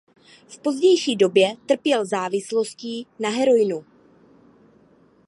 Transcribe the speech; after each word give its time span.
V 0.47 0.59
pozdější 0.59 1.15
době 1.15 1.55
trpěl 1.65 2.05
závislostí 2.05 3.07
na 3.19 3.29
heroinu. 3.29 3.85